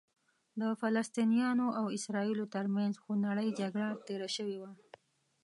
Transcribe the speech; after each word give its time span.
د 0.61 0.63
فلسطینیانو 0.81 1.67
او 1.79 1.85
اسرائیلو 1.97 2.45
ترمنځ 2.55 2.93
خونړۍ 3.03 3.49
جګړه 3.59 3.87
تېره 4.07 4.29
شوې 4.35 4.57
وه. 4.61 4.71